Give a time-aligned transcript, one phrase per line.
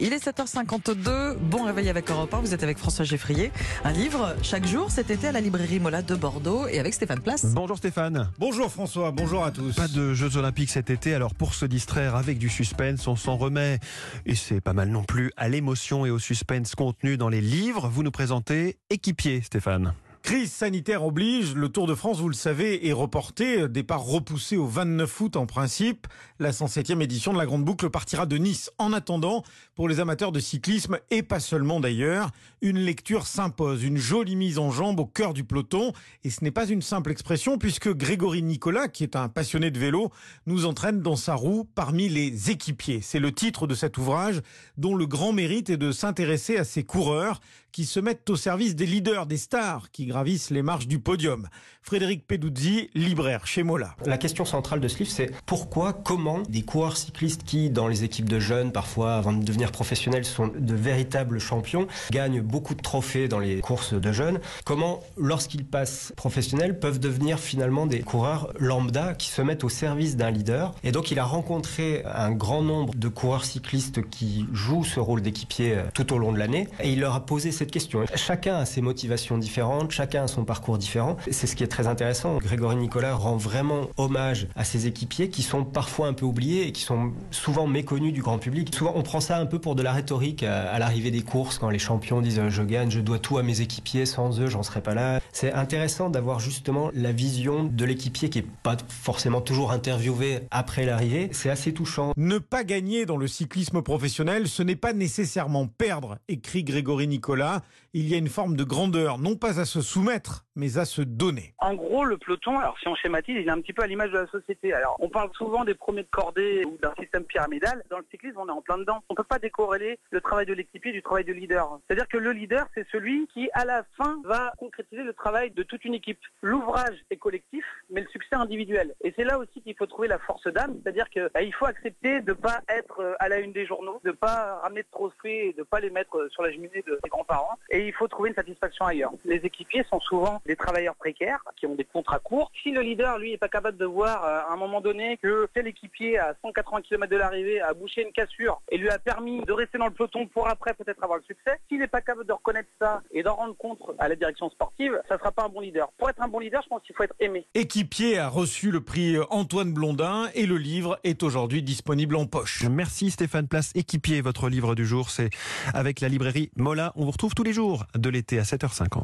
[0.00, 1.36] Il est 7h52.
[1.36, 2.40] Bon réveil avec Europe 1.
[2.40, 3.52] Vous êtes avec François Geffrier.
[3.84, 7.20] Un livre chaque jour cet été à la librairie Mola de Bordeaux et avec Stéphane
[7.20, 7.46] Place.
[7.54, 8.30] Bonjour Stéphane.
[8.38, 9.74] Bonjour François, bonjour à tous.
[9.76, 13.36] Pas de Jeux Olympiques cet été, alors pour se distraire avec du suspense, on s'en
[13.36, 13.78] remet.
[14.26, 17.88] Et c'est pas mal non plus à l'émotion et au suspense contenu dans les livres.
[17.88, 19.94] Vous nous présentez Équipier, Stéphane.
[20.24, 24.64] Crise sanitaire oblige, le Tour de France, vous le savez, est reporté, départ repoussé au
[24.64, 26.06] 29 août en principe.
[26.38, 28.70] La 107e édition de la Grande Boucle partira de Nice.
[28.78, 29.42] En attendant,
[29.74, 32.30] pour les amateurs de cyclisme, et pas seulement d'ailleurs,
[32.62, 35.92] une lecture s'impose, une jolie mise en jambe au cœur du peloton.
[36.24, 39.78] Et ce n'est pas une simple expression puisque Grégory Nicolas, qui est un passionné de
[39.78, 40.10] vélo,
[40.46, 43.00] nous entraîne dans sa roue parmi les équipiers.
[43.02, 44.40] C'est le titre de cet ouvrage
[44.78, 47.42] dont le grand mérite est de s'intéresser à ces coureurs
[47.74, 51.48] qui se mettent au service des leaders, des stars qui gravissent les marches du podium.
[51.82, 53.96] Frédéric Peduzzi, libraire chez Mola.
[54.06, 58.04] La question centrale de ce livre, c'est pourquoi, comment des coureurs cyclistes qui, dans les
[58.04, 62.80] équipes de jeunes, parfois avant de devenir professionnels, sont de véritables champions, gagnent beaucoup de
[62.80, 68.52] trophées dans les courses de jeunes, comment, lorsqu'ils passent professionnels, peuvent devenir finalement des coureurs
[68.60, 70.72] lambda qui se mettent au service d'un leader?
[70.84, 75.22] Et donc, il a rencontré un grand nombre de coureurs cyclistes qui jouent ce rôle
[75.22, 78.04] d'équipier tout au long de l'année, et il leur a posé question.
[78.14, 81.16] Chacun a ses motivations différentes, chacun a son parcours différent.
[81.30, 82.38] C'est ce qui est très intéressant.
[82.38, 86.72] Grégory Nicolas rend vraiment hommage à ses équipiers qui sont parfois un peu oubliés et
[86.72, 88.74] qui sont souvent méconnus du grand public.
[88.74, 91.70] Souvent, on prend ça un peu pour de la rhétorique à, l'arrivée des courses quand
[91.70, 94.82] les champions disent je gagne, je dois tout à mes équipiers, sans eux, j'en serais
[94.82, 95.20] pas là.
[95.32, 100.86] C'est intéressant d'avoir justement la vision de l'équipier qui est pas forcément toujours interviewé après
[100.86, 101.28] l'arrivée.
[101.32, 102.12] C'est assez touchant.
[102.16, 107.53] Ne pas gagner dans le cyclisme professionnel, ce n'est pas nécessairement perdre, écrit Grégory Nicolas
[107.92, 111.02] il y a une forme de grandeur, non pas à se soumettre, mais à se
[111.02, 111.54] donner.
[111.58, 114.10] En gros, le peloton, alors si on schématise, il est un petit peu à l'image
[114.10, 114.72] de la société.
[114.72, 117.82] Alors, on parle souvent des premiers de cordée ou d'un système pyramidal.
[117.90, 119.02] Dans le cyclisme, on est en plein dedans.
[119.08, 121.78] On ne peut pas décorréler le travail de l'équipier du travail de leader.
[121.86, 125.62] C'est-à-dire que le leader, c'est celui qui, à la fin, va concrétiser le travail de
[125.62, 126.18] toute une équipe.
[126.42, 128.94] L'ouvrage est collectif, mais le succès individuel.
[129.02, 132.20] Et c'est là aussi qu'il faut trouver la force d'âme, c'est-à-dire qu'il bah, faut accepter
[132.20, 134.88] de ne pas être euh, à la une des journaux, de ne pas ramener de
[134.90, 137.43] trophées de ne pas les mettre euh, sur la cheminée de ses grands-parents.
[137.70, 139.12] Et il faut trouver une satisfaction ailleurs.
[139.24, 142.50] Les équipiers sont souvent des travailleurs précaires qui ont des contrats courts.
[142.62, 145.48] Si le leader, lui, est pas capable de voir euh, à un moment donné que
[145.54, 149.40] tel équipier à 180 km de l'arrivée a bouché une cassure et lui a permis
[149.42, 152.26] de rester dans le peloton pour après peut-être avoir le succès, s'il n'est pas capable
[152.26, 155.44] de reconnaître ça et d'en rendre compte à la direction sportive, ça ne sera pas
[155.44, 155.88] un bon leader.
[155.98, 157.46] Pour être un bon leader, je pense qu'il faut être aimé.
[157.54, 162.64] Équipier a reçu le prix Antoine Blondin et le livre est aujourd'hui disponible en poche.
[162.70, 163.72] Merci Stéphane Place.
[163.74, 165.30] Équipier, votre livre du jour, c'est
[165.72, 166.92] avec la librairie Mola.
[166.96, 169.02] On vous retrouve tous les jours de l'été à 7h50.